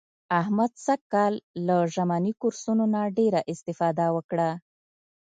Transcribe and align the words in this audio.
احمد 0.39 0.71
سږ 0.85 1.01
کال 1.13 1.33
له 1.67 1.75
ژمني 1.93 2.33
کورسونو 2.41 2.83
نه 2.93 3.01
ډېره 3.17 3.41
اسفاده 3.53 4.05
وکړه. 4.15 4.49